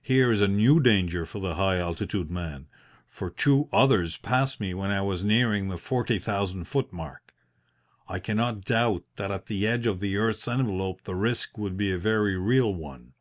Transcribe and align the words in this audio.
Here 0.00 0.30
is 0.32 0.40
a 0.40 0.48
new 0.48 0.80
danger 0.80 1.26
for 1.26 1.38
the 1.38 1.56
high 1.56 1.76
altitude 1.76 2.30
man, 2.30 2.66
for 3.06 3.28
two 3.28 3.68
others 3.74 4.16
passed 4.16 4.58
me 4.58 4.72
when 4.72 4.90
I 4.90 5.02
was 5.02 5.22
nearing 5.22 5.68
the 5.68 5.76
forty 5.76 6.18
thousand 6.18 6.64
foot 6.64 6.94
mark. 6.94 7.34
I 8.08 8.18
cannot 8.18 8.62
doubt 8.64 9.04
that 9.16 9.30
at 9.30 9.48
the 9.48 9.66
edge 9.66 9.86
of 9.86 10.00
the 10.00 10.16
earth's 10.16 10.48
envelope 10.48 11.02
the 11.04 11.14
risk 11.14 11.58
would 11.58 11.76
be 11.76 11.92
a 11.92 11.98
very 11.98 12.38
real 12.38 12.72
one. 12.74 13.12